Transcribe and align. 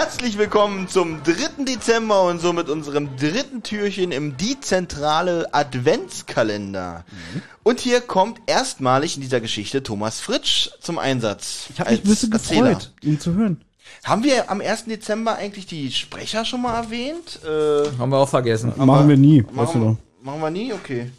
Herzlich 0.00 0.38
willkommen 0.38 0.86
zum 0.86 1.24
3. 1.24 1.64
Dezember 1.64 2.22
und 2.22 2.40
somit 2.40 2.68
unserem 2.68 3.16
dritten 3.16 3.64
Türchen 3.64 4.12
im 4.12 4.36
dezentrale 4.36 5.52
Adventskalender. 5.52 7.04
Und 7.64 7.80
hier 7.80 8.00
kommt 8.00 8.40
erstmalig 8.46 9.16
in 9.16 9.22
dieser 9.22 9.40
Geschichte 9.40 9.82
Thomas 9.82 10.20
Fritsch 10.20 10.70
zum 10.80 11.00
Einsatz. 11.00 11.66
Ich 11.70 11.80
habe 11.80 11.90
mich 11.90 12.04
ein 12.04 12.08
bisschen 12.08 12.30
Erzähler. 12.30 12.74
gefreut, 12.74 12.92
ihn 13.02 13.18
zu 13.18 13.34
hören. 13.34 13.64
Haben 14.04 14.22
wir 14.22 14.48
am 14.52 14.60
1. 14.60 14.84
Dezember 14.84 15.34
eigentlich 15.34 15.66
die 15.66 15.90
Sprecher 15.90 16.44
schon 16.44 16.62
mal 16.62 16.76
erwähnt? 16.76 17.40
Äh, 17.44 17.98
Haben 17.98 18.12
wir 18.12 18.18
auch 18.18 18.28
vergessen. 18.28 18.72
Machen 18.76 19.08
wir 19.08 19.16
nie, 19.16 19.42
weißt 19.42 19.74
du 19.74 19.78
machen, 19.78 19.98
doch. 20.20 20.24
machen 20.24 20.40
wir 20.40 20.50
nie? 20.50 20.72
Okay. 20.72 21.10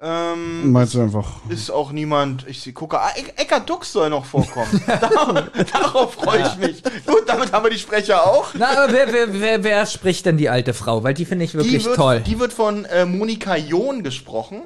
Ähm, 0.00 0.70
Meinst 0.70 0.94
du 0.94 1.02
einfach. 1.02 1.26
ist 1.48 1.70
auch 1.70 1.90
niemand, 1.90 2.46
ich 2.46 2.72
gucke, 2.72 3.00
ah, 3.00 3.10
Eckart 3.36 3.68
Dux 3.68 3.90
soll 3.92 4.10
noch 4.10 4.24
vorkommen. 4.24 4.80
darauf, 4.86 5.44
darauf 5.72 6.14
freue 6.14 6.42
ich 6.42 6.56
mich. 6.56 6.82
Gut, 7.04 7.24
damit 7.26 7.52
haben 7.52 7.64
wir 7.64 7.70
die 7.70 7.78
Sprecher 7.80 8.24
auch. 8.24 8.46
Na, 8.54 8.68
aber 8.84 8.92
wer, 8.92 9.12
wer, 9.12 9.40
wer, 9.40 9.64
wer 9.64 9.86
spricht 9.86 10.24
denn 10.26 10.36
die 10.36 10.48
alte 10.48 10.72
Frau? 10.72 11.02
Weil 11.02 11.14
die 11.14 11.24
finde 11.24 11.44
ich 11.46 11.54
wirklich 11.54 11.82
die 11.82 11.84
wird, 11.84 11.96
toll. 11.96 12.20
Die 12.20 12.38
wird 12.38 12.52
von 12.52 12.84
äh, 12.84 13.04
Monika 13.06 13.56
John 13.56 14.04
gesprochen. 14.04 14.62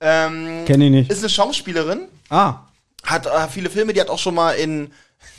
Ähm, 0.00 0.64
Kenn 0.66 0.80
ich 0.80 0.90
nicht. 0.90 1.10
ist 1.10 1.20
eine 1.20 1.28
Schauspielerin, 1.28 2.08
Ah, 2.28 2.62
hat 3.04 3.26
äh, 3.26 3.46
viele 3.48 3.70
Filme, 3.70 3.92
die 3.92 4.00
hat 4.00 4.10
auch 4.10 4.18
schon 4.18 4.34
mal 4.34 4.52
in. 4.52 4.92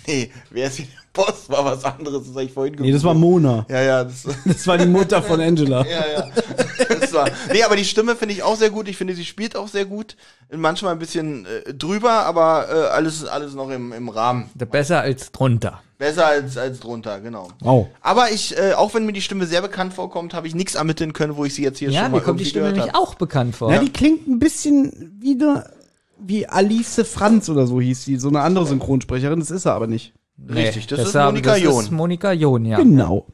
Nee, 0.07 0.31
wer 0.49 0.67
ist 0.67 0.77
hier? 0.77 0.87
Boss 1.15 1.49
war 1.49 1.63
was 1.63 1.83
anderes, 1.85 2.23
das 2.27 2.33
habe 2.33 2.43
ich 2.43 2.51
vorhin 2.51 2.75
nee, 2.77 2.91
das 2.91 3.03
war 3.03 3.13
Mona. 3.13 3.65
Ja, 3.69 3.81
ja, 3.81 4.03
das, 4.03 4.23
Das 4.45 4.67
war 4.67 4.77
die 4.77 4.85
Mutter 4.85 5.23
von 5.23 5.39
Angela. 5.39 5.85
ja, 5.87 6.03
ja. 6.05 6.27
Das 6.99 7.13
war, 7.13 7.29
nee, 7.51 7.63
aber 7.63 7.77
die 7.77 7.85
Stimme 7.85 8.15
finde 8.15 8.35
ich 8.35 8.43
auch 8.43 8.57
sehr 8.57 8.69
gut. 8.69 8.87
Ich 8.89 8.97
finde, 8.97 9.15
sie 9.15 9.23
spielt 9.23 9.55
auch 9.55 9.69
sehr 9.69 9.85
gut. 9.85 10.17
Manchmal 10.53 10.91
ein 10.91 10.99
bisschen 10.99 11.45
äh, 11.45 11.73
drüber, 11.73 12.25
aber 12.25 12.67
äh, 12.69 12.87
alles, 12.89 13.25
alles 13.25 13.53
noch 13.53 13.69
im, 13.69 13.93
im 13.93 14.09
Rahmen. 14.09 14.49
Besser 14.55 15.01
als 15.01 15.31
drunter. 15.31 15.81
Besser 15.97 16.27
als, 16.27 16.57
als 16.57 16.81
drunter, 16.81 17.21
genau. 17.21 17.47
Wow. 17.61 17.87
Aber 18.01 18.29
ich, 18.31 18.57
äh, 18.57 18.73
auch 18.73 18.93
wenn 18.93 19.05
mir 19.05 19.13
die 19.13 19.21
Stimme 19.21 19.45
sehr 19.45 19.61
bekannt 19.61 19.93
vorkommt, 19.93 20.33
habe 20.33 20.45
ich 20.47 20.53
nichts 20.53 20.75
ermitteln 20.75 21.13
können, 21.13 21.37
wo 21.37 21.45
ich 21.45 21.55
sie 21.55 21.63
jetzt 21.63 21.79
hier 21.79 21.89
Ja, 21.89 22.01
schon 22.03 22.11
mal 22.11 22.17
mir 22.17 22.23
kommt 22.23 22.41
die 22.41 22.45
Stimme 22.45 22.73
nämlich 22.73 22.93
auch 22.93 23.15
bekannt 23.15 23.55
vor. 23.55 23.71
Ja, 23.71 23.79
die 23.79 23.93
klingt 23.93 24.27
ein 24.27 24.39
bisschen 24.39 25.17
wieder 25.21 25.69
wie 26.17 26.47
Alice 26.47 27.01
Franz 27.05 27.49
oder 27.49 27.67
so 27.67 27.79
hieß 27.81 28.05
sie. 28.05 28.17
So 28.17 28.29
eine 28.29 28.41
andere 28.41 28.65
Synchronsprecherin, 28.65 29.39
das 29.39 29.51
ist 29.51 29.65
er 29.65 29.73
aber 29.73 29.87
nicht. 29.87 30.13
Richtig, 30.49 30.87
das 30.87 30.99
ist 30.99 31.07
deshalb- 31.07 31.27
Monika 31.33 31.51
das 31.51 31.61
John. 31.61 31.83
ist 31.83 31.91
Monika 31.91 32.31
John, 32.33 32.65
ja. 32.65 32.77
Genau. 32.77 33.25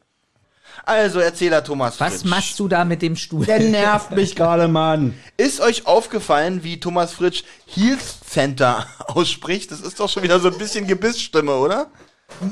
Also, 0.83 1.19
Erzähler 1.19 1.63
Thomas 1.63 1.99
Was 1.99 2.21
Fritsch. 2.21 2.29
machst 2.29 2.59
du 2.59 2.67
da 2.67 2.85
mit 2.85 3.01
dem 3.03 3.15
Stuhl? 3.15 3.45
Der 3.45 3.59
nervt 3.59 4.11
mich 4.11 4.35
gerade, 4.35 4.67
Mann. 4.67 5.13
Ist 5.37 5.61
euch 5.61 5.85
aufgefallen, 5.85 6.63
wie 6.63 6.79
Thomas 6.79 7.13
Fritsch 7.13 7.43
Health 7.67 8.01
Center 8.27 8.87
ausspricht? 9.07 9.71
Das 9.71 9.81
ist 9.81 9.99
doch 9.99 10.09
schon 10.09 10.23
wieder 10.23 10.39
so 10.39 10.47
ein 10.49 10.57
bisschen 10.57 10.87
Gebissstimme, 10.87 11.53
oder? 11.55 11.87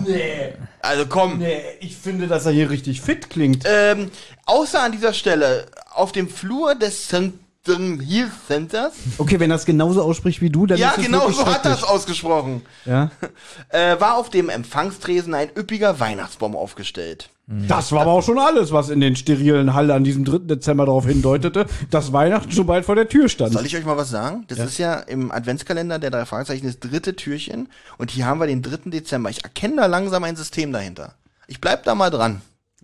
Nee, 0.05 0.53
Also 0.81 1.05
komm. 1.07 1.37
nee, 1.39 1.61
ich 1.79 1.95
finde, 1.95 2.27
dass 2.27 2.45
er 2.45 2.51
hier 2.51 2.69
richtig 2.69 3.01
fit 3.01 3.29
klingt. 3.29 3.63
Ähm, 3.65 4.11
außer 4.45 4.81
an 4.83 4.91
dieser 4.91 5.13
Stelle, 5.13 5.67
auf 5.93 6.11
dem 6.11 6.27
Flur 6.29 6.75
des 6.75 7.05
St. 7.07 7.31
Health 7.77 8.31
Centers. 8.47 8.93
Okay, 9.17 9.39
wenn 9.39 9.51
es 9.51 9.65
genauso 9.65 10.01
ausspricht 10.01 10.41
wie 10.41 10.49
du, 10.49 10.65
dann 10.65 10.77
Ja, 10.77 10.89
ist 10.91 10.99
es 10.99 11.05
genau 11.05 11.29
so 11.29 11.45
hat 11.45 11.61
schrecklich. 11.63 11.83
ausgesprochen. 11.83 12.61
Ja? 12.85 13.11
Äh, 13.69 13.99
war 13.99 14.15
auf 14.17 14.29
dem 14.29 14.49
Empfangstresen 14.49 15.33
ein 15.33 15.49
üppiger 15.55 15.99
Weihnachtsbaum 15.99 16.55
aufgestellt. 16.55 17.29
Das 17.47 17.91
war 17.91 18.01
aber 18.01 18.11
auch 18.11 18.21
schon 18.23 18.37
alles, 18.37 18.71
was 18.71 18.89
in 18.89 18.99
den 18.99 19.15
sterilen 19.15 19.73
Halle 19.73 19.95
an 19.95 20.03
diesem 20.03 20.23
3. 20.23 20.39
Dezember 20.39 20.85
darauf 20.85 21.07
hindeutete, 21.07 21.65
dass 21.89 22.13
Weihnachten 22.13 22.51
schon 22.51 22.67
bald 22.67 22.85
vor 22.85 22.93
der 22.95 23.09
Tür 23.09 23.27
stand. 23.27 23.53
Soll 23.53 23.65
ich 23.65 23.75
euch 23.75 23.85
mal 23.85 23.97
was 23.97 24.09
sagen? 24.11 24.45
Das 24.47 24.59
ist 24.59 24.77
ja 24.77 24.93
im 24.95 25.31
Adventskalender 25.31 25.97
der 25.97 26.11
drei 26.11 26.25
Fragezeichen 26.25 26.67
das 26.67 26.79
dritte 26.79 27.15
Türchen 27.15 27.67
und 27.97 28.11
hier 28.11 28.25
haben 28.27 28.39
wir 28.39 28.45
den 28.47 28.61
3. 28.61 28.91
Dezember. 28.91 29.31
Ich 29.31 29.43
erkenne 29.43 29.77
da 29.77 29.85
langsam 29.87 30.23
ein 30.25 30.35
System 30.35 30.71
dahinter. 30.71 31.15
Ich 31.47 31.59
bleib 31.59 31.83
da 31.85 31.95
mal 31.95 32.11
dran. 32.11 32.41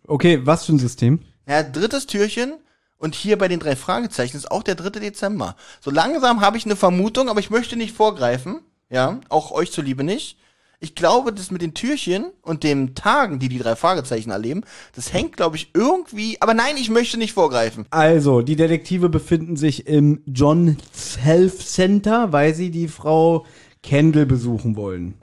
Okay, 0.07 0.41
was 0.43 0.65
für 0.65 0.73
ein 0.73 0.79
System? 0.79 1.19
Ja, 1.47 1.61
drittes 1.61 2.07
Türchen 2.07 2.55
und 2.97 3.15
hier 3.15 3.37
bei 3.37 3.47
den 3.47 3.59
drei 3.59 3.75
Fragezeichen 3.75 4.37
ist 4.37 4.49
auch 4.49 4.63
der 4.63 4.75
3. 4.75 4.99
Dezember. 4.99 5.55
So 5.81 5.91
langsam 5.91 6.41
habe 6.41 6.57
ich 6.57 6.65
eine 6.65 6.75
Vermutung, 6.75 7.29
aber 7.29 7.39
ich 7.39 7.49
möchte 7.49 7.75
nicht 7.75 7.95
vorgreifen. 7.95 8.61
Ja, 8.89 9.19
auch 9.29 9.51
euch 9.51 9.71
zuliebe 9.71 10.03
nicht. 10.03 10.37
Ich 10.79 10.93
glaube, 10.93 11.33
das 11.33 11.51
mit 11.51 11.61
den 11.61 11.73
Türchen 11.73 12.25
und 12.41 12.63
den 12.63 12.95
Tagen, 12.95 13.39
die 13.39 13.49
die 13.49 13.57
drei 13.57 13.75
Fragezeichen 13.75 14.29
erleben, 14.29 14.61
das 14.93 15.13
hängt, 15.13 15.37
glaube 15.37 15.55
ich, 15.55 15.71
irgendwie. 15.73 16.37
Aber 16.41 16.53
nein, 16.53 16.75
ich 16.77 16.89
möchte 16.89 17.17
nicht 17.17 17.33
vorgreifen. 17.33 17.85
Also, 17.89 18.41
die 18.41 18.55
Detektive 18.55 19.09
befinden 19.09 19.55
sich 19.55 19.87
im 19.87 20.21
John 20.27 20.77
Health 21.19 21.59
Center, 21.59 22.31
weil 22.31 22.53
sie 22.53 22.71
die 22.71 22.87
Frau 22.87 23.45
Kendall 23.81 24.25
besuchen 24.25 24.75
wollen. 24.75 25.15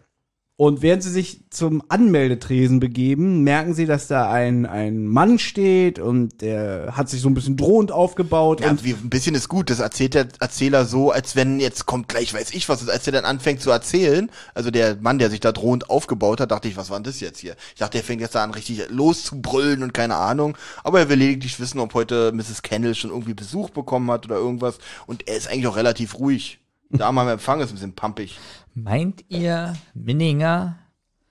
Und 0.63 0.81
während 0.81 1.03
sie 1.03 1.11
sich 1.11 1.41
zum 1.51 1.83
Anmeldetresen 1.89 2.79
begeben, 2.79 3.43
merken 3.43 3.75
sie, 3.75 3.85
dass 3.85 4.07
da 4.07 4.31
ein, 4.31 4.65
ein 4.65 5.09
Mann 5.09 5.41
steht 5.41 5.99
und 5.99 6.41
der 6.41 6.93
hat 6.97 7.09
sich 7.09 7.21
so 7.21 7.29
ein 7.29 7.35
bisschen 7.35 7.57
drohend 7.57 7.91
aufgebaut. 7.91 8.61
Ja, 8.61 8.71
und 8.71 8.85
wie, 8.85 8.93
ein 8.93 9.11
bisschen 9.11 9.35
ist 9.35 9.49
gut. 9.49 9.71
Das 9.71 9.81
erzählt 9.81 10.15
der 10.15 10.29
Erzähler 10.39 10.85
so, 10.85 11.11
als 11.11 11.35
wenn 11.35 11.59
jetzt 11.59 11.87
kommt 11.87 12.09
gleich, 12.09 12.33
weiß 12.33 12.53
ich 12.53 12.69
was, 12.69 12.89
als 12.89 13.05
er 13.05 13.13
dann 13.13 13.25
anfängt 13.25 13.61
zu 13.61 13.73
erzählen. 13.73 14.31
Also 14.55 14.71
der 14.71 14.99
Mann, 15.01 15.19
der 15.19 15.31
sich 15.31 15.41
da 15.41 15.51
drohend 15.51 15.91
aufgebaut 15.91 16.41
hat, 16.41 16.53
dachte 16.53 16.69
ich, 16.69 16.77
was 16.77 16.91
war 16.91 16.97
denn 16.97 17.11
das 17.11 17.19
jetzt 17.19 17.41
hier? 17.41 17.57
Ich 17.75 17.81
dachte, 17.81 17.99
der 17.99 18.05
fängt 18.05 18.21
jetzt 18.21 18.37
da 18.37 18.45
an, 18.45 18.53
richtig 18.53 18.89
loszubrüllen 18.89 19.83
und 19.83 19.93
keine 19.93 20.15
Ahnung. 20.15 20.57
Aber 20.85 21.01
er 21.01 21.09
will 21.09 21.19
lediglich 21.19 21.59
wissen, 21.59 21.81
ob 21.81 21.93
heute 21.95 22.31
Mrs. 22.31 22.63
Kendall 22.63 22.95
schon 22.95 23.11
irgendwie 23.11 23.35
Besuch 23.35 23.71
bekommen 23.71 24.13
hat 24.13 24.27
oder 24.27 24.37
irgendwas. 24.37 24.79
Und 25.09 25.27
er 25.27 25.37
ist 25.37 25.49
eigentlich 25.49 25.67
auch 25.67 25.77
relativ 25.77 26.21
ruhig. 26.21 26.61
Da 26.93 27.09
am 27.09 27.19
Empfang 27.19 27.61
ist 27.61 27.71
ein 27.71 27.75
bisschen 27.75 27.95
pumpig. 27.95 28.39
Meint 28.75 29.25
ihr, 29.29 29.75
Minninger, 29.95 30.77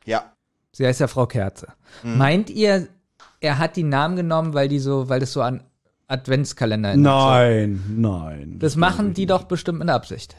Ja. 0.05 0.33
sie 0.71 0.85
heißt 0.85 0.99
ja 0.99 1.07
Frau 1.07 1.25
Kerze, 1.27 1.67
Mhm. 2.03 2.17
meint 2.17 2.49
ihr, 2.49 2.87
er 3.39 3.57
hat 3.57 3.75
die 3.75 3.83
Namen 3.83 4.15
genommen, 4.15 4.53
weil 4.53 4.67
die 4.67 4.79
so, 4.79 5.07
weil 5.09 5.19
das 5.19 5.33
so 5.33 5.41
an 5.41 5.63
Adventskalender 6.07 6.89
erinnert? 6.89 7.13
nein, 7.13 7.83
nein. 7.89 8.55
Das 8.59 8.75
machen 8.75 9.13
die 9.13 9.25
doch 9.25 9.43
bestimmt 9.43 9.79
mit 9.79 9.89
Absicht. 9.89 10.35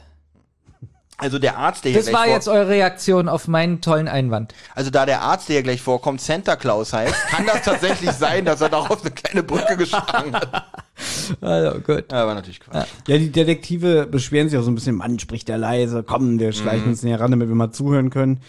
Also 1.17 1.39
der 1.39 1.57
Arzt, 1.57 1.85
der 1.85 1.91
hier 1.91 1.99
Das 2.01 2.09
gleich 2.09 2.21
war 2.21 2.27
jetzt 2.27 2.47
eure 2.47 2.67
Reaktion 2.69 3.29
auf 3.29 3.47
meinen 3.47 3.81
tollen 3.81 4.07
Einwand. 4.07 4.53
Also 4.75 4.89
da 4.89 5.05
der 5.05 5.21
Arzt, 5.21 5.47
der 5.47 5.55
hier 5.57 5.63
gleich 5.63 5.81
vorkommt, 5.81 6.21
Santa 6.21 6.55
Claus 6.55 6.91
heißt, 6.91 7.15
kann 7.29 7.45
das 7.45 7.61
tatsächlich 7.63 8.11
sein, 8.11 8.45
dass 8.45 8.61
er 8.61 8.69
darauf 8.69 9.01
eine 9.01 9.11
kleine 9.11 9.43
Brücke 9.43 9.77
geschlagen 9.77 10.33
hat. 10.33 10.65
Also 11.41 11.79
gut. 11.79 12.11
Ja, 12.11 12.27
war 12.27 12.35
natürlich 12.35 12.59
Quatsch. 12.59 12.87
Ja, 13.07 13.17
die 13.17 13.31
Detektive 13.31 14.07
beschweren 14.07 14.49
sich 14.49 14.57
auch 14.57 14.63
so 14.63 14.71
ein 14.71 14.75
bisschen, 14.75 14.95
Mann, 14.95 15.19
spricht 15.19 15.47
der 15.47 15.57
leise, 15.57 16.03
komm, 16.03 16.39
wir 16.39 16.51
schleichen 16.51 16.89
uns 16.89 17.03
näher 17.03 17.19
ran, 17.19 17.31
damit 17.31 17.47
wir 17.47 17.55
mal 17.55 17.71
zuhören 17.71 18.09
können. 18.09 18.39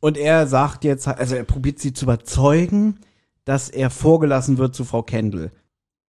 Und 0.00 0.16
er 0.16 0.46
sagt 0.46 0.84
jetzt, 0.84 1.06
also 1.06 1.34
er 1.34 1.44
probiert 1.44 1.78
sie 1.78 1.92
zu 1.92 2.06
überzeugen, 2.06 2.98
dass 3.44 3.68
er 3.68 3.90
vorgelassen 3.90 4.58
wird 4.58 4.74
zu 4.74 4.84
Frau 4.84 5.02
Kendall. 5.02 5.52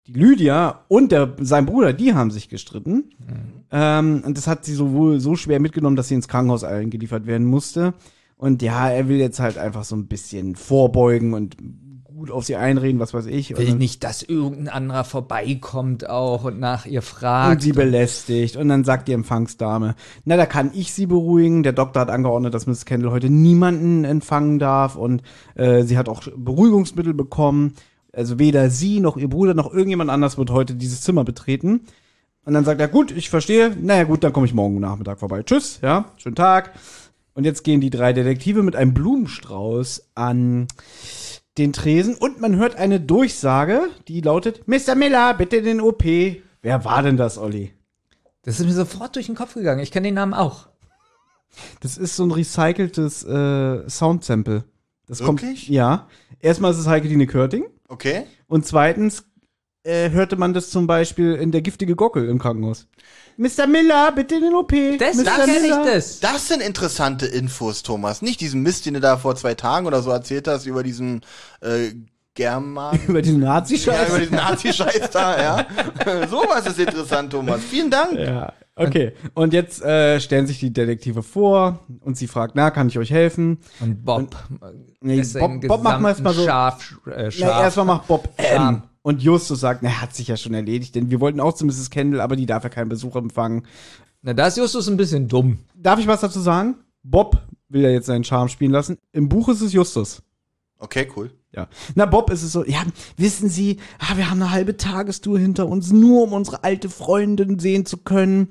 Die 0.06 0.12
Lydia 0.12 0.84
und 0.88 1.12
der, 1.12 1.36
sein 1.40 1.66
Bruder, 1.66 1.92
die 1.92 2.14
haben 2.14 2.30
sich 2.30 2.48
gestritten. 2.48 3.10
Ähm, 3.70 4.22
und 4.26 4.36
das 4.36 4.46
hat 4.46 4.64
sie 4.64 4.74
sowohl 4.74 5.20
so 5.20 5.36
schwer 5.36 5.60
mitgenommen, 5.60 5.96
dass 5.96 6.08
sie 6.08 6.14
ins 6.14 6.28
Krankenhaus 6.28 6.64
eingeliefert 6.64 7.26
werden 7.26 7.46
musste. 7.46 7.94
Und 8.36 8.60
ja, 8.62 8.90
er 8.90 9.08
will 9.08 9.18
jetzt 9.18 9.38
halt 9.38 9.58
einfach 9.58 9.84
so 9.84 9.94
ein 9.94 10.08
bisschen 10.08 10.56
vorbeugen 10.56 11.34
und 11.34 11.56
gut 12.22 12.30
auf 12.30 12.44
sie 12.44 12.54
einreden, 12.54 13.00
was 13.00 13.12
weiß 13.14 13.26
ich. 13.26 13.56
Will 13.58 13.70
Und- 13.72 13.78
nicht, 13.80 14.04
dass 14.04 14.22
irgendein 14.22 14.68
anderer 14.68 15.02
vorbeikommt 15.02 16.08
auch 16.08 16.44
und 16.44 16.60
nach 16.60 16.86
ihr 16.86 17.00
und 17.00 17.04
fragt. 17.04 17.62
sie 17.62 17.72
belästigt. 17.72 18.54
Und 18.56 18.68
dann 18.68 18.84
sagt 18.84 19.08
die 19.08 19.12
Empfangsdame, 19.12 19.96
na, 20.24 20.36
da 20.36 20.46
kann 20.46 20.70
ich 20.72 20.92
sie 20.92 21.06
beruhigen. 21.06 21.64
Der 21.64 21.72
Doktor 21.72 21.98
hat 22.02 22.10
angeordnet, 22.10 22.54
dass 22.54 22.68
Miss 22.68 22.84
Kendall 22.84 23.10
heute 23.10 23.28
niemanden 23.28 24.04
empfangen 24.04 24.60
darf. 24.60 24.94
Und 24.94 25.22
äh, 25.56 25.82
sie 25.82 25.98
hat 25.98 26.08
auch 26.08 26.22
Beruhigungsmittel 26.36 27.12
bekommen. 27.12 27.74
Also 28.12 28.38
weder 28.38 28.70
sie 28.70 29.00
noch 29.00 29.16
ihr 29.16 29.28
Bruder 29.28 29.54
noch 29.54 29.72
irgendjemand 29.72 30.08
anders 30.08 30.38
wird 30.38 30.50
heute 30.50 30.76
dieses 30.76 31.00
Zimmer 31.00 31.24
betreten. 31.24 31.80
Und 32.44 32.54
dann 32.54 32.64
sagt 32.64 32.80
er, 32.80 32.86
gut, 32.86 33.10
ich 33.10 33.30
verstehe. 33.30 33.76
Naja, 33.82 34.04
gut, 34.04 34.22
dann 34.22 34.32
komme 34.32 34.46
ich 34.46 34.54
morgen 34.54 34.78
Nachmittag 34.78 35.18
vorbei. 35.18 35.42
Tschüss, 35.42 35.80
ja, 35.82 36.04
schönen 36.18 36.36
Tag. 36.36 36.70
Und 37.34 37.44
jetzt 37.44 37.64
gehen 37.64 37.80
die 37.80 37.90
drei 37.90 38.12
Detektive 38.12 38.62
mit 38.62 38.76
einem 38.76 38.94
Blumenstrauß 38.94 40.10
an 40.14 40.68
den 41.58 41.72
Tresen 41.72 42.14
und 42.14 42.40
man 42.40 42.56
hört 42.56 42.76
eine 42.76 43.00
Durchsage, 43.00 43.88
die 44.08 44.20
lautet, 44.20 44.66
Mr. 44.66 44.94
Miller, 44.94 45.34
bitte 45.34 45.62
den 45.62 45.80
OP. 45.80 46.04
Wer 46.04 46.84
war 46.84 47.02
denn 47.02 47.16
das, 47.16 47.38
Olli? 47.38 47.72
Das 48.42 48.58
ist 48.58 48.66
mir 48.66 48.72
sofort 48.72 49.14
durch 49.16 49.26
den 49.26 49.34
Kopf 49.34 49.54
gegangen. 49.54 49.80
Ich 49.80 49.90
kenne 49.92 50.08
den 50.08 50.14
Namen 50.14 50.34
auch. 50.34 50.68
Das 51.80 51.98
ist 51.98 52.16
so 52.16 52.24
ein 52.24 52.30
recyceltes 52.30 53.22
äh, 53.24 53.88
Soundsample. 53.88 54.64
Das 55.06 55.20
Wirklich? 55.20 55.66
kommt. 55.66 55.68
Ja. 55.68 56.08
Erstmal 56.40 56.72
ist 56.72 56.78
es 56.78 56.86
Heike 56.86 57.26
Körting 57.26 57.64
Okay. 57.88 58.24
und 58.46 58.66
zweitens 58.66 59.24
äh, 59.84 60.10
hörte 60.10 60.36
man 60.36 60.54
das 60.54 60.70
zum 60.70 60.86
Beispiel 60.86 61.34
in 61.34 61.50
der 61.52 61.60
giftige 61.62 61.96
Gockel 61.96 62.28
im 62.28 62.38
Krankenhaus. 62.38 62.86
Mr. 63.36 63.66
Miller, 63.66 64.12
bitte 64.12 64.38
den 64.40 64.54
OP. 64.54 64.72
Das, 64.98 65.16
Mr. 65.16 65.24
da 65.24 65.36
kenne 65.44 65.56
ich 65.56 65.62
Miller. 65.62 65.84
das. 65.94 66.20
Das 66.20 66.48
sind 66.48 66.62
interessante 66.62 67.26
Infos, 67.26 67.82
Thomas. 67.82 68.22
Nicht 68.22 68.40
diesen 68.40 68.62
Mist, 68.62 68.86
den 68.86 68.94
du 68.94 69.00
da 69.00 69.16
vor 69.16 69.34
zwei 69.36 69.54
Tagen 69.54 69.86
oder 69.86 70.02
so 70.02 70.10
erzählt 70.10 70.46
hast 70.48 70.66
über 70.66 70.82
diesen 70.82 71.22
äh, 71.60 71.90
German. 72.34 72.98
Über 73.08 73.20
den 73.20 73.42
ja, 73.42 73.48
Nazi-Scheiß. 73.48 74.08
über 74.08 74.18
diesen 74.18 74.36
Nazi-Scheiß 74.36 75.10
da, 75.10 75.42
ja. 75.42 75.66
Sowas 76.30 76.66
ist 76.66 76.78
interessant, 76.78 77.30
Thomas. 77.30 77.60
Vielen 77.62 77.90
Dank. 77.90 78.18
Ja. 78.18 78.54
Okay, 78.74 79.12
und 79.34 79.52
jetzt 79.52 79.82
äh, 79.82 80.18
stellen 80.18 80.46
sich 80.46 80.58
die 80.58 80.72
Detektive 80.72 81.22
vor 81.22 81.80
und 82.00 82.16
sie 82.16 82.26
fragt, 82.26 82.54
na, 82.54 82.70
kann 82.70 82.88
ich 82.88 82.98
euch 82.98 83.10
helfen? 83.10 83.58
Und 83.80 84.02
Bob. 84.02 84.34
Nee, 85.02 85.20
ist 85.20 85.38
Bob- 85.38 85.50
im 85.50 85.60
Bob 85.60 85.82
wir 85.84 86.08
jetzt 86.08 86.22
mal 86.22 86.32
so- 86.32 86.44
Scharf, 86.46 86.94
äh, 87.06 87.24
Na, 87.24 87.30
scharf. 87.30 87.62
erstmal 87.64 87.84
macht 87.86 88.06
Bob. 88.08 88.30
M. 88.38 88.82
Und 89.02 89.22
Justus 89.22 89.60
sagt, 89.60 89.82
na, 89.82 90.00
hat 90.00 90.14
sich 90.14 90.28
ja 90.28 90.36
schon 90.36 90.54
erledigt, 90.54 90.94
denn 90.94 91.10
wir 91.10 91.20
wollten 91.20 91.40
auch 91.40 91.54
zu 91.54 91.66
Mrs. 91.66 91.90
Kendall, 91.90 92.20
aber 92.20 92.36
die 92.36 92.46
darf 92.46 92.62
ja 92.62 92.68
keinen 92.68 92.88
Besuch 92.88 93.16
empfangen. 93.16 93.66
Na, 94.22 94.32
da 94.32 94.46
ist 94.46 94.56
Justus 94.56 94.88
ein 94.88 94.96
bisschen 94.96 95.28
dumm. 95.28 95.58
Darf 95.74 95.98
ich 95.98 96.06
was 96.06 96.20
dazu 96.20 96.40
sagen? 96.40 96.76
Bob 97.02 97.42
will 97.68 97.82
ja 97.82 97.90
jetzt 97.90 98.06
seinen 98.06 98.24
Charme 98.24 98.48
spielen 98.48 98.70
lassen. 98.70 98.98
Im 99.12 99.28
Buch 99.28 99.48
ist 99.48 99.60
es 99.60 99.72
Justus. 99.72 100.22
Okay, 100.78 101.08
cool. 101.16 101.30
Ja. 101.54 101.68
Na, 101.94 102.06
Bob 102.06 102.30
ist 102.30 102.42
es 102.42 102.52
so, 102.52 102.64
ja, 102.64 102.82
wissen 103.16 103.48
Sie, 103.48 103.78
ah, 103.98 104.16
wir 104.16 104.30
haben 104.30 104.40
eine 104.40 104.52
halbe 104.52 104.76
Tagestour 104.76 105.38
hinter 105.38 105.68
uns, 105.68 105.92
nur 105.92 106.22
um 106.22 106.32
unsere 106.32 106.64
alte 106.64 106.88
Freundin 106.88 107.58
sehen 107.58 107.86
zu 107.86 107.98
können. 107.98 108.50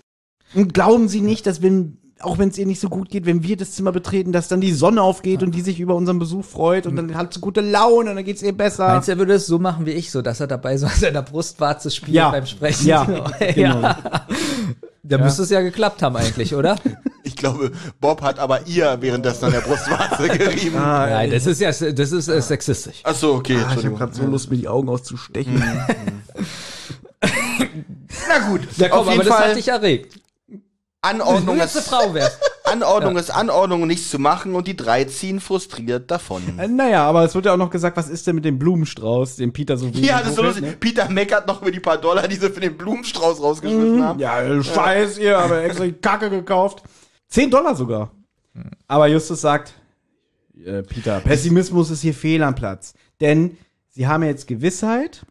Und 0.53 0.74
glauben 0.74 1.07
Sie 1.07 1.21
nicht, 1.21 1.45
dass 1.45 1.62
wenn, 1.62 1.98
auch 2.23 2.38
wenn 2.38 2.50
es 2.50 2.57
ihr 2.57 2.65
nicht 2.65 2.79
so 2.79 2.89
gut 2.89 3.09
geht, 3.09 3.25
wenn 3.25 3.44
wir 3.44 3.57
das 3.57 3.71
Zimmer 3.73 3.91
betreten, 3.91 4.31
dass 4.31 4.47
dann 4.47 4.62
die 4.62 4.73
Sonne 4.73 5.01
aufgeht 5.01 5.44
und 5.44 5.53
die 5.56 5.62
sich 5.62 5.79
über 5.79 5.95
unseren 5.95 6.19
Besuch 6.19 6.45
freut 6.45 6.88
und 6.88 6.95
dann 6.95 7.15
hat 7.15 7.33
sie 7.33 7.39
gute 7.39 7.62
Laune 7.62 8.09
und 8.12 8.15
dann 8.15 8.25
geht's 8.25 8.41
ihr 8.41 8.56
besser. 8.56 8.88
Meinst 8.88 9.07
du, 9.07 9.13
er 9.13 9.18
würde 9.18 9.33
es 9.33 9.47
so 9.47 9.59
machen 9.59 9.85
wie 9.85 9.91
ich, 9.91 10.12
so 10.12 10.21
dass 10.21 10.39
er 10.39 10.47
dabei 10.47 10.77
so 10.77 10.85
an 10.88 10.94
seiner 10.97 11.21
Brustwarze 11.21 11.91
spielt 11.91 12.15
Ja. 12.15 12.29
beim 12.31 12.45
Sprechen? 12.45 12.88
Ja, 12.88 13.03
genau. 13.56 13.94
Da 15.03 15.18
müsste 15.18 15.44
es 15.44 15.50
ja 15.50 15.62
geklappt 15.62 16.01
haben 16.03 16.15
eigentlich, 16.15 16.56
oder? 16.56 16.77
Ich 17.23 17.35
glaube, 17.35 17.71
Bob 18.00 18.24
hat 18.24 18.39
aber 18.39 18.65
ihr 18.67 18.97
währenddessen 19.00 19.45
an 19.45 19.51
der 19.51 19.62
Brustwarze 19.62 20.27
gerieben. 20.38 20.75
Ah, 20.77 21.07
Nein, 21.07 21.31
das 21.31 21.45
ist 21.45 21.62
ja 21.62 21.69
das 21.69 22.12
ist 22.12 22.27
äh, 22.27 22.41
sexistisch. 22.41 23.01
Ach 23.03 23.15
so, 23.15 23.35
okay, 23.35 23.57
ich 23.57 23.83
habe 23.85 23.95
gerade 23.95 24.13
so 24.13 24.25
Lust, 24.25 24.50
mir 24.51 24.57
die 24.57 24.67
Augen 24.67 24.89
auszustechen. 24.89 25.63
Na 27.21 28.50
gut, 28.50 28.62
Ja, 28.77 28.89
komm, 28.89 29.00
auf 29.00 29.07
jeden 29.07 29.21
aber 29.21 29.29
das 29.29 29.38
hat 29.38 29.45
Fall 29.45 29.56
dich 29.56 29.67
erregt. 29.67 30.19
Anordnung 31.01 31.59
ist, 31.59 31.80
Frau 31.80 32.13
wärst. 32.13 32.39
Anordnung 32.63 33.18
ist 33.18 33.31
Anordnung, 33.31 33.88
nichts 33.88 34.12
zu 34.12 34.19
machen 34.19 34.53
und 34.53 34.68
die 34.68 34.77
drei 34.77 35.03
ziehen 35.06 35.39
frustriert 35.39 36.12
davon. 36.12 36.44
Äh, 36.59 36.68
naja, 36.68 37.06
aber 37.06 37.24
es 37.24 37.33
wird 37.33 37.45
ja 37.45 37.53
auch 37.53 37.57
noch 37.57 37.71
gesagt, 37.71 37.98
was 37.98 38.07
ist 38.07 38.27
denn 38.27 38.36
mit 38.36 38.45
dem 38.45 38.59
Blumenstrauß, 38.59 39.38
den 39.38 39.51
Peter 39.51 39.77
so 39.77 39.88
wenig 39.88 40.07
Ja, 40.07 40.19
das 40.19 40.30
ist 40.30 40.36
so 40.36 40.44
lustig. 40.44 40.80
Peter 40.80 41.09
meckert 41.09 41.48
noch 41.48 41.62
über 41.62 41.71
die 41.71 41.80
paar 41.80 41.98
Dollar, 41.98 42.27
die 42.27 42.36
sie 42.36 42.50
für 42.50 42.59
den 42.59 42.77
Blumenstrauß 42.77 43.42
rausgeschmissen 43.42 44.03
haben. 44.03 44.19
Ja, 44.19 44.63
scheiß 44.63 45.18
ihr, 45.18 45.39
aber 45.39 45.63
extra 45.63 45.86
die 45.86 45.94
Kacke 45.94 46.30
gekauft. 46.30 46.83
10 47.30 47.50
Dollar 47.50 47.75
sogar. 47.75 48.12
Aber 48.88 49.07
Justus 49.07 49.42
sagt, 49.42 49.74
äh, 50.63 50.83
Peter, 50.83 51.19
Pessimismus 51.19 51.89
ist 51.89 52.01
hier 52.01 52.13
fehl 52.13 52.44
am 52.44 52.53
Platz. 52.53 52.94
Denn 53.19 53.57
sie 53.89 54.07
haben 54.07 54.24
jetzt 54.24 54.48
Gewissheit 54.48 55.21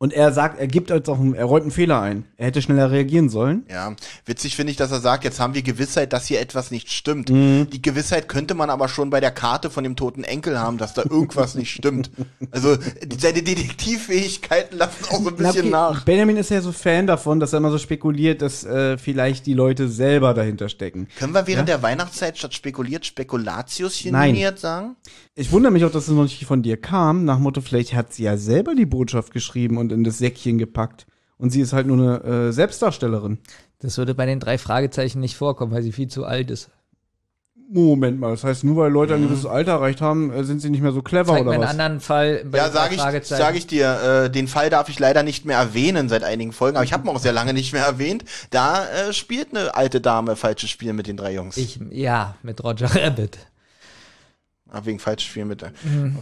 und 0.00 0.12
er 0.12 0.32
sagt, 0.32 0.60
er 0.60 0.68
gibt 0.68 0.90
jetzt 0.90 1.08
auch, 1.08 1.18
einen, 1.18 1.34
er 1.34 1.44
räumt 1.44 1.62
einen 1.62 1.70
Fehler 1.72 2.00
ein. 2.00 2.24
Er 2.36 2.46
hätte 2.46 2.62
schneller 2.62 2.92
reagieren 2.92 3.28
sollen. 3.28 3.64
Ja, 3.68 3.96
witzig 4.26 4.54
finde 4.54 4.70
ich, 4.70 4.76
dass 4.76 4.92
er 4.92 5.00
sagt, 5.00 5.24
jetzt 5.24 5.40
haben 5.40 5.54
wir 5.54 5.62
Gewissheit, 5.62 6.12
dass 6.12 6.26
hier 6.26 6.40
etwas 6.40 6.70
nicht 6.70 6.92
stimmt. 6.92 7.30
Mhm. 7.30 7.68
Die 7.72 7.82
Gewissheit 7.82 8.28
könnte 8.28 8.54
man 8.54 8.70
aber 8.70 8.88
schon 8.88 9.10
bei 9.10 9.18
der 9.18 9.32
Karte 9.32 9.70
von 9.70 9.82
dem 9.82 9.96
toten 9.96 10.22
Enkel 10.22 10.60
haben, 10.60 10.78
dass 10.78 10.94
da 10.94 11.02
irgendwas 11.02 11.56
nicht 11.56 11.72
stimmt. 11.72 12.12
Also 12.52 12.76
seine 13.18 13.42
Detektivfähigkeiten 13.42 14.78
lassen 14.78 15.04
auch 15.10 15.20
so 15.20 15.28
ein 15.30 15.36
bisschen 15.36 15.60
okay, 15.60 15.70
nach. 15.70 16.04
Benjamin 16.04 16.36
ist 16.36 16.50
ja 16.50 16.60
so 16.60 16.70
Fan 16.70 17.08
davon, 17.08 17.40
dass 17.40 17.52
er 17.52 17.58
immer 17.58 17.72
so 17.72 17.78
spekuliert, 17.78 18.40
dass 18.40 18.64
äh, 18.64 18.98
vielleicht 18.98 19.46
die 19.46 19.54
Leute 19.54 19.88
selber 19.88 20.32
dahinter 20.32 20.68
stecken. 20.68 21.08
Können 21.18 21.34
wir 21.34 21.46
während 21.48 21.68
der 21.68 21.82
Weihnachtszeit 21.82 22.38
statt 22.38 22.54
spekuliert 22.54 23.04
Spekulatius 23.04 24.04
Nein. 24.04 24.28
nominiert 24.28 24.60
sagen? 24.60 24.94
Ich 25.34 25.52
wundere 25.52 25.72
mich 25.72 25.84
auch, 25.84 25.90
dass 25.90 26.08
es 26.08 26.14
noch 26.14 26.22
nicht 26.22 26.44
von 26.46 26.62
dir 26.62 26.76
kam. 26.76 27.24
Nach 27.24 27.38
Motto, 27.38 27.60
vielleicht 27.60 27.94
hat 27.94 28.12
sie 28.12 28.24
ja 28.24 28.36
selber 28.36 28.74
die 28.74 28.86
Botschaft 28.86 29.32
geschrieben 29.32 29.76
und 29.76 29.87
in 29.92 30.04
das 30.04 30.18
Säckchen 30.18 30.58
gepackt. 30.58 31.06
Und 31.38 31.50
sie 31.50 31.60
ist 31.60 31.72
halt 31.72 31.86
nur 31.86 31.96
eine 31.96 32.48
äh, 32.48 32.52
Selbstdarstellerin. 32.52 33.38
Das 33.80 33.96
würde 33.96 34.14
bei 34.14 34.26
den 34.26 34.40
drei 34.40 34.58
Fragezeichen 34.58 35.20
nicht 35.20 35.36
vorkommen, 35.36 35.72
weil 35.72 35.82
sie 35.82 35.92
viel 35.92 36.08
zu 36.08 36.24
alt 36.24 36.50
ist. 36.50 36.68
Moment 37.70 38.18
mal, 38.18 38.30
das 38.30 38.44
heißt, 38.44 38.64
nur 38.64 38.76
weil 38.76 38.90
Leute 38.90 39.14
ein 39.14 39.22
gewisses 39.22 39.44
Alter 39.44 39.72
erreicht 39.72 40.00
haben, 40.00 40.32
äh, 40.32 40.42
sind 40.42 40.60
sie 40.60 40.70
nicht 40.70 40.80
mehr 40.80 40.92
so 40.92 41.02
clever 41.02 41.34
Zeig 41.34 41.44
mir 41.44 41.50
oder 41.50 41.52
einen 41.52 41.62
was? 41.64 41.70
anderen 41.70 42.00
Fall 42.00 42.42
bei 42.46 42.56
Ja, 42.58 42.64
den 42.68 42.72
drei 42.72 42.80
sage 42.80 42.94
ich, 42.94 43.00
Fragezeichen. 43.02 43.42
sag 43.42 43.56
ich 43.56 43.66
dir, 43.66 44.24
äh, 44.24 44.30
den 44.30 44.48
Fall 44.48 44.70
darf 44.70 44.88
ich 44.88 44.98
leider 44.98 45.22
nicht 45.22 45.44
mehr 45.44 45.58
erwähnen 45.58 46.08
seit 46.08 46.24
einigen 46.24 46.52
Folgen, 46.52 46.78
aber 46.78 46.84
ich 46.84 46.94
habe 46.94 47.06
ihn 47.06 47.14
auch 47.14 47.20
sehr 47.20 47.32
lange 47.34 47.52
nicht 47.52 47.74
mehr 47.74 47.84
erwähnt. 47.84 48.24
Da 48.48 48.86
äh, 48.88 49.12
spielt 49.12 49.54
eine 49.54 49.74
alte 49.74 50.00
Dame 50.00 50.34
falsches 50.34 50.70
Spiel 50.70 50.94
mit 50.94 51.06
den 51.08 51.18
drei 51.18 51.34
Jungs. 51.34 51.58
Ich, 51.58 51.78
ja, 51.90 52.36
mit 52.42 52.64
Roger 52.64 52.88
Rabbit. 52.94 53.36
Ah, 54.70 54.82
wegen 54.84 54.98
falsches 54.98 55.30
Spiel 55.30 55.46
mit. 55.46 55.64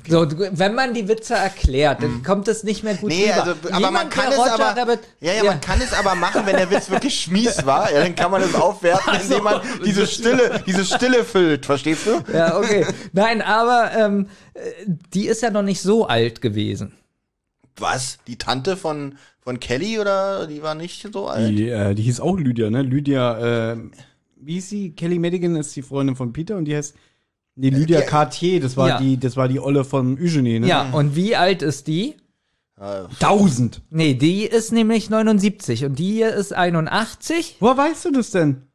So, 0.09 0.25
du- 0.25 0.49
wenn 0.53 0.75
man 0.77 0.95
die 0.95 1.09
Witze 1.09 1.35
erklärt, 1.35 2.01
dann 2.01 2.23
kommt 2.23 2.47
es 2.47 2.63
nicht 2.63 2.85
mehr 2.85 2.95
gut 2.95 3.09
Nee, 3.11 3.25
rüber. 3.33 3.43
also, 3.43 3.55
aber 3.73 3.91
man 3.91 4.09
kann 4.09 4.31
es 4.31 4.39
Roger 4.39 4.55
aber, 4.69 4.81
Rabbit, 4.83 5.01
ja, 5.21 5.33
ja, 5.33 5.43
man 5.45 5.61
kann 5.61 5.81
es 5.81 5.93
aber 5.93 6.15
machen, 6.15 6.43
wenn 6.47 6.57
der 6.57 6.71
Witz 6.71 6.89
wirklich 6.89 7.19
schmies 7.21 7.67
war, 7.67 7.93
ja, 7.93 8.01
dann 8.05 8.15
kann 8.15 8.31
man 8.31 8.43
es 8.43 8.55
aufwerten, 8.55 9.15
indem 9.21 9.43
man 9.43 9.61
diese 9.85 10.07
Stille, 10.07 10.63
diese 10.67 10.85
Stille 10.85 11.25
füllt, 11.25 11.67
verstehst 11.67 12.07
du? 12.07 12.23
Ja, 12.33 12.57
okay. 12.57 12.87
Nein, 13.13 13.43
aber 13.43 13.91
ähm, 13.97 14.29
äh, 14.55 14.61
die 15.13 15.27
ist 15.27 15.43
ja 15.43 15.51
noch 15.51 15.63
nicht 15.63 15.83
so 15.83 16.07
alt 16.07 16.41
gewesen. 16.41 16.93
Was? 17.79 18.19
Die 18.29 18.39
Tante 18.39 18.77
von, 18.77 19.19
von 19.41 19.59
Kelly 19.59 19.99
oder 19.99 20.47
die 20.47 20.63
war 20.63 20.77
nicht 20.77 21.07
so 21.13 21.27
alt? 21.27 21.51
Die, 21.51 21.69
äh, 21.69 21.95
die 21.95 22.03
hieß 22.05 22.21
auch 22.21 22.37
Lydia, 22.39 22.71
ne? 22.71 22.83
Lydia, 22.83 23.73
äh, 23.73 23.77
wie 24.37 24.55
hieß 24.55 24.69
sie? 24.69 24.93
Kelly 24.93 25.19
Madigan 25.19 25.57
ist 25.57 25.75
die 25.75 25.83
Freundin 25.83 26.15
von 26.15 26.33
Peter 26.33 26.57
und 26.57 26.65
die 26.67 26.77
heißt, 26.77 26.95
nee, 27.57 27.71
Lydia 27.71 28.01
die- 28.01 28.07
Cartier, 28.07 28.61
das 28.61 28.77
war 28.77 28.89
Ja. 28.89 28.99
die, 29.01 29.19
das 29.19 29.37
war 29.37 29.49
die 29.49 29.59
Olle 29.61 29.85
von 29.85 30.17
Eugenie, 30.19 30.61
ne? 30.61 30.67
Ja, 30.69 30.91
und 30.93 31.17
wie 31.17 31.35
alt 31.37 31.63
ist 31.63 31.87
die? 31.89 32.15
Tausend. 33.21 33.81
Nee, 33.89 34.13
die 34.15 34.45
ist 34.45 34.71
nämlich 34.71 35.09
79 35.09 35.87
und 35.87 35.99
die 35.99 36.13
hier 36.13 36.35
ist 36.35 36.53
81. 36.53 37.57
Woher 37.59 37.77
weißt 37.79 38.05
du 38.05 38.11
das 38.13 38.31
denn? 38.31 38.67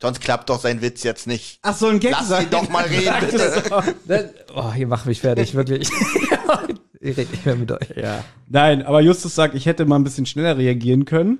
Sonst 0.00 0.20
klappt 0.20 0.50
doch 0.50 0.60
sein 0.60 0.82
Witz 0.82 1.02
jetzt 1.02 1.26
nicht. 1.26 1.58
Ach, 1.62 1.74
so 1.76 1.86
ein 1.88 1.98
Gag 1.98 2.12
Lass 2.12 2.30
ihn 2.42 2.50
doch 2.50 2.68
mal 2.68 2.84
reden, 2.84 3.12
bitte. 3.20 3.62
Das, 4.06 4.24
oh, 4.54 4.70
ihr 4.78 4.86
macht 4.86 5.06
mich 5.06 5.20
fertig, 5.20 5.54
wirklich. 5.54 5.88
ich 7.00 7.16
rede 7.16 7.30
nicht 7.30 7.46
mehr 7.46 7.56
mit 7.56 7.72
euch. 7.72 7.88
Ja. 7.96 8.22
Nein, 8.46 8.82
aber 8.82 9.00
Justus 9.00 9.34
sagt, 9.34 9.54
ich 9.54 9.66
hätte 9.66 9.84
mal 9.86 9.96
ein 9.96 10.04
bisschen 10.04 10.26
schneller 10.26 10.56
reagieren 10.58 11.06
können. 11.06 11.38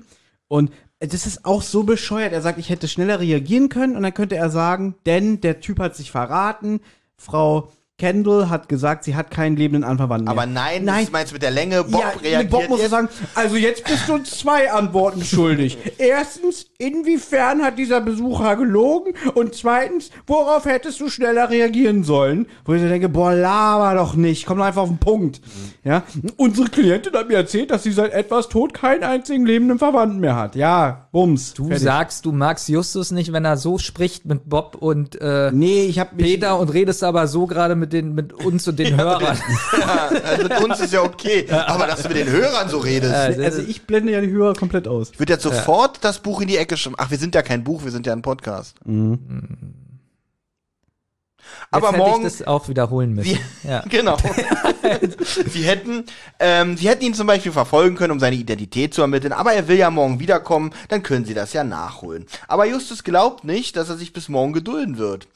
Und 0.49 0.73
das 0.98 1.26
ist 1.26 1.44
auch 1.44 1.62
so 1.62 1.82
bescheuert. 1.82 2.32
Er 2.32 2.42
sagt, 2.42 2.58
ich 2.58 2.70
hätte 2.70 2.88
schneller 2.88 3.20
reagieren 3.20 3.68
können. 3.68 3.96
Und 3.96 4.02
dann 4.02 4.14
könnte 4.14 4.36
er 4.36 4.50
sagen, 4.50 4.96
denn 5.04 5.40
der 5.40 5.60
Typ 5.60 5.78
hat 5.78 5.94
sich 5.94 6.10
verraten. 6.10 6.80
Frau 7.16 7.72
Kendall 7.98 8.50
hat 8.50 8.68
gesagt, 8.68 9.04
sie 9.04 9.16
hat 9.16 9.30
keinen 9.30 9.56
lebenden 9.56 9.82
Anverwandten 9.82 10.26
mehr. 10.26 10.32
Aber 10.32 10.44
nein, 10.44 10.84
Nein. 10.84 11.04
das 11.04 11.12
meinst 11.12 11.30
du 11.32 11.36
mit 11.36 11.42
der 11.42 11.50
Länge? 11.50 11.82
Bob 11.82 12.02
ja, 12.02 12.08
reagiert 12.22 12.50
Bob 12.50 12.68
muss 12.68 12.80
jetzt. 12.82 12.90
sagen, 12.90 13.08
also 13.34 13.56
jetzt 13.56 13.84
bist 13.84 14.06
du 14.06 14.14
uns 14.14 14.38
zwei 14.38 14.70
Antworten 14.70 15.24
schuldig. 15.24 15.78
Erstens, 15.98 16.66
inwiefern 16.76 17.62
hat 17.62 17.78
dieser 17.78 18.02
Besucher 18.02 18.56
gelogen? 18.56 19.14
Und 19.34 19.54
zweitens, 19.54 20.10
worauf 20.26 20.66
hättest 20.66 21.00
du 21.00 21.08
schneller 21.08 21.48
reagieren 21.48 22.04
sollen? 22.04 22.46
Wo 22.66 22.74
ich 22.74 22.82
so 22.82 22.88
denke, 22.88 23.08
boah, 23.08 23.32
laber 23.32 23.94
doch 23.94 24.14
nicht, 24.14 24.44
komm 24.44 24.58
doch 24.58 24.66
einfach 24.66 24.82
auf 24.82 24.88
den 24.90 24.98
Punkt. 24.98 25.40
Ja, 25.82 26.02
unsere 26.36 26.68
Klientin 26.68 27.14
hat 27.14 27.28
mir 27.28 27.36
erzählt, 27.36 27.70
dass 27.70 27.82
sie 27.84 27.92
seit 27.92 28.12
etwas 28.12 28.50
tot 28.50 28.74
keinen 28.74 29.04
einzigen 29.04 29.46
lebenden 29.46 29.78
Verwandten 29.78 30.20
mehr 30.20 30.36
hat. 30.36 30.54
Ja, 30.54 31.05
bums. 31.16 31.54
Du 31.54 31.68
fertig. 31.68 31.82
sagst, 31.82 32.26
du 32.26 32.32
magst 32.32 32.68
Justus 32.68 33.11
nicht, 33.11 33.32
wenn 33.32 33.46
er 33.46 33.56
so 33.56 33.78
spricht 33.78 34.26
mit 34.26 34.49
Bob 34.50 34.76
und 34.78 35.18
äh, 35.18 35.50
Nee, 35.50 35.85
ich 35.87 35.99
hab 35.99 36.12
mich, 36.12 36.26
Peter 36.26 36.58
und 36.58 36.68
redest 36.68 37.02
aber 37.02 37.26
so 37.26 37.46
gerade 37.46 37.75
mit 37.75 37.94
den 37.94 38.14
mit 38.14 38.35
uns 38.35 38.68
und 38.68 38.78
den 38.78 38.96
Hörern. 39.00 39.38
Ja, 39.78 40.11
also 40.25 40.42
mit 40.42 40.61
uns 40.62 40.80
ist 40.80 40.92
ja 40.92 41.02
okay. 41.02 41.46
Aber 41.50 41.87
dass 41.87 42.02
du 42.02 42.08
mit 42.08 42.18
den 42.18 42.30
Hörern 42.30 42.68
so 42.68 42.78
redest. 42.78 43.14
also 43.14 43.62
ich 43.62 43.87
blende 43.87 44.12
ja 44.12 44.20
die 44.20 44.30
Hörer 44.30 44.54
komplett 44.54 44.87
aus. 44.87 45.11
Ich 45.12 45.18
würde 45.18 45.32
jetzt 45.32 45.42
sofort 45.42 45.99
das 46.02 46.18
Buch 46.18 46.42
in 46.42 46.49
die 46.49 46.58
Ecke 46.58 46.76
schreiben. 46.76 46.96
Ach, 46.99 47.11
wir 47.11 47.18
sind 47.18 47.35
ja 47.35 47.40
kein 47.42 47.64
Buch, 47.64 47.85
wir 47.85 47.90
sind 47.92 48.04
ja 48.06 48.12
ein 48.12 48.23
Podcast. 48.23 48.75
Aber 51.70 51.88
Jetzt 51.88 51.96
hätte 51.96 52.08
morgen. 52.08 52.26
ich 52.26 52.38
das 52.38 52.46
auch 52.46 52.68
wiederholen 52.68 53.14
müssen. 53.14 53.38
Wir, 53.62 53.70
Ja. 53.70 53.84
Genau. 53.88 54.16
sie 55.46 55.62
hätten, 55.62 56.04
ähm, 56.38 56.76
sie 56.76 56.88
hätten 56.88 57.04
ihn 57.04 57.14
zum 57.14 57.26
Beispiel 57.26 57.52
verfolgen 57.52 57.96
können, 57.96 58.12
um 58.12 58.20
seine 58.20 58.36
Identität 58.36 58.94
zu 58.94 59.02
ermitteln, 59.02 59.32
aber 59.32 59.52
er 59.52 59.68
will 59.68 59.76
ja 59.76 59.90
morgen 59.90 60.20
wiederkommen, 60.20 60.72
dann 60.88 61.02
können 61.02 61.24
sie 61.24 61.34
das 61.34 61.52
ja 61.52 61.64
nachholen. 61.64 62.26
Aber 62.48 62.66
Justus 62.66 63.04
glaubt 63.04 63.44
nicht, 63.44 63.76
dass 63.76 63.88
er 63.88 63.96
sich 63.96 64.12
bis 64.12 64.28
morgen 64.28 64.52
gedulden 64.52 64.98
wird. 64.98 65.28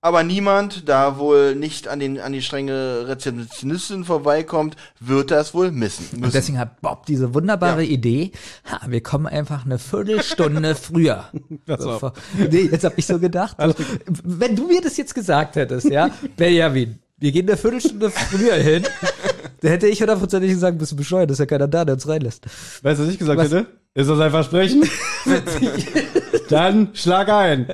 Aber 0.00 0.22
niemand, 0.22 0.88
da 0.88 1.18
wohl 1.18 1.56
nicht 1.56 1.88
an, 1.88 1.98
den, 1.98 2.20
an 2.20 2.32
die 2.32 2.40
strenge 2.40 3.08
Rezeptionistin 3.08 4.04
vorbeikommt, 4.04 4.76
wird 5.00 5.32
das 5.32 5.54
wohl 5.54 5.72
missen. 5.72 6.22
Und 6.22 6.32
deswegen 6.32 6.56
hat 6.58 6.80
Bob 6.80 7.04
diese 7.06 7.34
wunderbare 7.34 7.82
Ja. 7.82 7.90
Idee, 7.90 8.30
ha, 8.70 8.80
wir 8.86 9.02
kommen 9.02 9.26
einfach 9.26 9.64
eine 9.64 9.80
Viertelstunde 9.80 10.74
früher. 10.76 11.24
Bevor- 11.66 12.12
nee, 12.36 12.68
jetzt 12.70 12.84
hab 12.84 12.96
ich 12.96 13.06
so 13.06 13.18
gedacht. 13.18 13.56
So, 13.60 13.74
wenn 14.22 14.54
du 14.54 14.68
mir 14.68 14.80
das 14.80 14.96
jetzt 14.98 15.16
gesagt 15.16 15.56
hättest, 15.56 15.88
ja, 15.90 16.10
Benjamin, 16.36 17.00
wir 17.16 17.32
gehen 17.32 17.48
eine 17.48 17.56
Viertelstunde 17.56 18.10
früher 18.10 18.54
hin, 18.54 18.84
dann 19.62 19.70
hätte 19.72 19.88
ich 19.88 20.00
hundertprozentig 20.00 20.52
gesagt, 20.52 20.78
bist 20.78 20.92
du 20.92 20.96
bescheuert, 20.96 21.32
ist 21.32 21.40
ja 21.40 21.46
keiner 21.46 21.66
da, 21.66 21.84
der 21.84 21.94
uns 21.96 22.06
reinlässt. 22.06 22.44
Weißt 22.84 23.00
du, 23.00 23.04
was 23.04 23.12
ich 23.12 23.18
gesagt 23.18 23.36
Was? 23.40 23.46
hätte? 23.50 23.66
Ist 23.94 24.08
das 24.08 24.20
ein 24.20 24.30
Versprechen? 24.30 24.88
Dann 26.50 26.90
schlag 26.94 27.28
ein. 27.30 27.66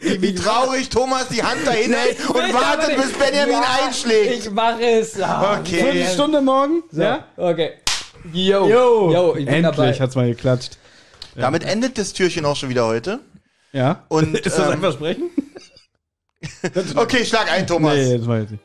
Wie 0.00 0.34
traurig 0.34 0.88
Thomas 0.88 1.28
die 1.28 1.42
Hand 1.42 1.66
dahin 1.66 1.92
hält 1.92 2.18
und 2.28 2.54
wartet, 2.54 2.96
bis 2.96 3.12
Benjamin 3.12 3.56
einschlägt. 3.56 4.38
Ich 4.46 4.50
mache 4.50 4.82
es. 4.82 5.20
Ah, 5.20 5.58
Okay. 5.60 5.82
Viertelstunde 5.82 6.40
morgen? 6.40 6.82
So, 6.90 7.02
Ja? 7.02 7.24
okay. 7.36 7.72
Yo, 8.32 8.68
Jo, 8.68 9.12
yo, 9.12 9.30
ich 9.36 9.44
bin 9.46 9.54
endlich 9.54 9.76
dabei. 9.76 9.92
hat's 9.92 10.14
mal 10.16 10.28
geklatscht. 10.28 10.78
Damit 11.34 11.64
endet 11.64 11.98
das 11.98 12.12
Türchen 12.12 12.44
auch 12.44 12.56
schon 12.56 12.68
wieder 12.68 12.86
heute. 12.86 13.20
Ja? 13.72 14.04
Und, 14.08 14.36
ist 14.46 14.58
das 14.58 14.66
ähm, 14.66 14.72
ein 14.74 14.80
Versprechen? 14.80 15.30
Okay, 16.96 17.24
schlag 17.24 17.50
ein, 17.50 17.66
Thomas. 17.66 17.94
Nee, 17.96 18.18
das 18.18 18.26
war 18.26 18.38
jetzt 18.38 18.50
nicht. 18.52 18.64